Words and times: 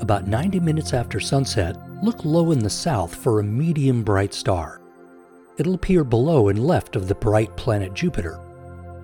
about 0.00 0.26
90 0.26 0.60
minutes 0.60 0.92
after 0.92 1.20
sunset, 1.20 1.76
look 2.02 2.24
low 2.24 2.52
in 2.52 2.58
the 2.58 2.70
south 2.70 3.14
for 3.14 3.40
a 3.40 3.44
medium 3.44 4.02
bright 4.02 4.34
star. 4.34 4.80
It'll 5.58 5.74
appear 5.74 6.04
below 6.04 6.48
and 6.48 6.66
left 6.66 6.96
of 6.96 7.08
the 7.08 7.14
bright 7.14 7.56
planet 7.56 7.94
Jupiter. 7.94 8.38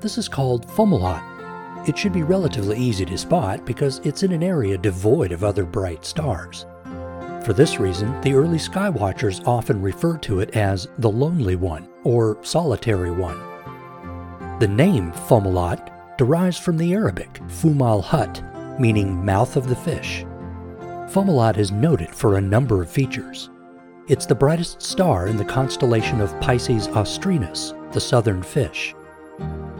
This 0.00 0.18
is 0.18 0.28
called 0.28 0.68
Fomalhaut. 0.68 1.88
It 1.88 1.96
should 1.96 2.12
be 2.12 2.22
relatively 2.22 2.78
easy 2.78 3.04
to 3.06 3.16
spot 3.16 3.64
because 3.64 4.00
it's 4.04 4.22
in 4.22 4.32
an 4.32 4.42
area 4.42 4.76
devoid 4.76 5.32
of 5.32 5.44
other 5.44 5.64
bright 5.64 6.04
stars. 6.04 6.66
For 7.44 7.52
this 7.52 7.78
reason, 7.78 8.20
the 8.20 8.34
early 8.34 8.58
skywatchers 8.58 9.46
often 9.46 9.82
referred 9.82 10.22
to 10.22 10.40
it 10.40 10.56
as 10.56 10.88
the 10.98 11.10
Lonely 11.10 11.56
One 11.56 11.88
or 12.02 12.38
Solitary 12.42 13.10
One. 13.10 13.38
The 14.60 14.68
name 14.68 15.12
Fomalhaut 15.12 15.90
derives 16.16 16.58
from 16.58 16.76
the 16.78 16.94
Arabic 16.94 17.34
Fumal 17.48 18.02
Hut, 18.02 18.42
meaning 18.78 19.24
mouth 19.24 19.56
of 19.56 19.68
the 19.68 19.76
fish. 19.76 20.24
Fomalhaut 21.14 21.58
is 21.58 21.70
noted 21.70 22.12
for 22.12 22.34
a 22.34 22.40
number 22.40 22.82
of 22.82 22.90
features. 22.90 23.48
It's 24.08 24.26
the 24.26 24.34
brightest 24.34 24.82
star 24.82 25.28
in 25.28 25.36
the 25.36 25.44
constellation 25.44 26.20
of 26.20 26.34
Piscis 26.40 26.88
Austrinus, 26.88 27.72
the 27.92 28.00
southern 28.00 28.42
fish. 28.42 28.96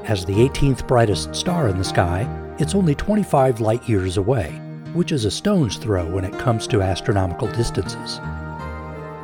As 0.05 0.25
the 0.25 0.33
18th 0.33 0.87
brightest 0.87 1.35
star 1.35 1.67
in 1.67 1.77
the 1.77 1.83
sky, 1.83 2.25
it's 2.61 2.77
only 2.77 2.95
25 2.95 3.59
light 3.59 3.89
years 3.89 4.17
away, 4.17 4.51
which 4.93 5.11
is 5.11 5.25
a 5.25 5.31
stone's 5.31 5.77
throw 5.77 6.09
when 6.09 6.25
it 6.25 6.39
comes 6.39 6.69
to 6.69 6.83
astronomical 6.83 7.49
distances. 7.49 8.21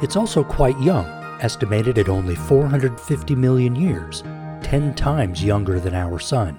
It's 0.02 0.16
also 0.16 0.42
quite 0.42 0.80
young, 0.80 1.06
estimated 1.40 1.96
at 1.96 2.08
only 2.08 2.34
450 2.34 3.36
million 3.36 3.76
years, 3.76 4.24
10 4.62 4.96
times 4.96 5.44
younger 5.44 5.78
than 5.78 5.94
our 5.94 6.18
Sun. 6.18 6.58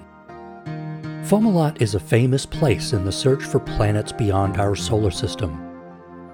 Fomalhaut 1.22 1.80
is 1.80 1.94
a 1.94 2.00
famous 2.00 2.44
place 2.44 2.92
in 2.92 3.04
the 3.04 3.12
search 3.12 3.44
for 3.44 3.60
planets 3.60 4.10
beyond 4.10 4.58
our 4.58 4.74
solar 4.74 5.12
system. 5.12 5.56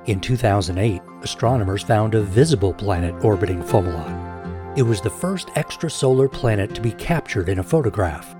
In 0.06 0.18
2008, 0.18 1.02
astronomers 1.20 1.82
found 1.82 2.14
a 2.14 2.22
visible 2.22 2.72
planet 2.72 3.14
orbiting 3.22 3.62
Fomalhaut. 3.62 4.78
It 4.78 4.82
was 4.82 5.02
the 5.02 5.10
first 5.10 5.48
extrasolar 5.48 6.32
planet 6.32 6.74
to 6.74 6.80
be 6.80 6.92
captured 6.92 7.50
in 7.50 7.58
a 7.58 7.62
photograph. 7.62 8.34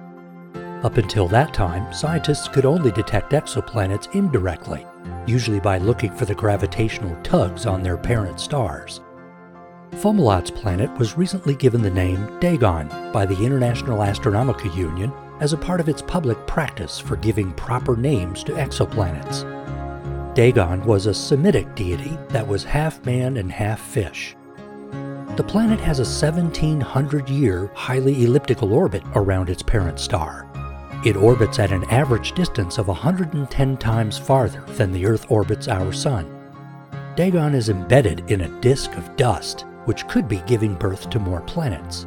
Up 0.85 0.97
until 0.97 1.29
that 1.29 1.53
time, 1.53 1.93
scientists 1.93 2.49
could 2.49 2.65
only 2.65 2.93
detect 2.93 3.33
exoplanets 3.33 4.15
indirectly, 4.15 4.87
usually 5.27 5.61
by 5.61 5.77
looking 5.77 6.15
for 6.17 6.25
the 6.25 6.35
gravitational 6.35 7.15
tugs 7.23 7.67
on 7.67 7.83
their 7.83 7.99
parent 7.99 8.41
stars. 8.41 9.03
Fomalhaut's 9.97 10.51
planet 10.51 10.91
was 10.99 11.19
recently 11.19 11.55
given 11.55 11.83
the 11.83 11.91
name 11.91 12.41
Dagon 12.41 12.89
by 13.13 13.27
the 13.27 13.45
International 13.45 14.03
Astronomical 14.03 14.75
Union 14.75 15.13
as 15.41 15.53
a 15.53 15.57
part 15.57 15.81
of 15.81 15.89
its 15.89 16.03
public 16.03 16.47
practice 16.47 16.99
for 16.99 17.17
giving 17.17 17.53
proper 17.53 17.97
names 17.97 18.43
to 18.45 18.53
exoplanets. 18.53 19.45
Dagon 20.35 20.85
was 20.85 21.07
a 21.07 21.15
Semitic 21.15 21.75
deity 21.75 22.17
that 22.29 22.47
was 22.47 22.65
half 22.65 23.05
man 23.05 23.37
and 23.37 23.51
half 23.51 23.81
fish. 23.81 24.37
The 25.37 25.45
planet 25.45 25.79
has 25.81 26.01
a 26.01 26.03
1700 26.03 27.29
year 27.29 27.71
highly 27.75 28.25
elliptical 28.25 28.73
orbit 28.73 29.03
around 29.15 29.51
its 29.51 29.63
parent 29.63 29.99
star. 29.99 30.49
It 31.05 31.17
orbits 31.17 31.61
at 31.61 31.71
an 31.71 31.85
average 31.91 32.33
distance 32.33 32.79
of 32.79 32.89
110 32.89 33.77
times 33.77 34.19
farther 34.19 34.65
than 34.75 34.91
the 34.91 35.07
Earth 35.07 35.31
orbits 35.31 35.69
our 35.69 35.93
Sun. 35.93 36.35
Dagon 37.15 37.55
is 37.55 37.69
embedded 37.69 38.29
in 38.31 38.41
a 38.41 38.61
disk 38.61 38.93
of 38.97 39.15
dust, 39.17 39.65
which 39.85 40.07
could 40.09 40.29
be 40.29 40.43
giving 40.47 40.75
birth 40.75 41.09
to 41.11 41.19
more 41.19 41.41
planets. 41.43 42.07